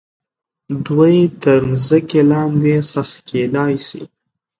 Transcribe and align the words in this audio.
دوی 0.85 1.17
تر 1.43 1.59
مځکې 1.69 2.21
لاندې 2.31 2.73
ښخ 2.89 3.09
کیدای 3.29 3.73
سي. 3.87 4.01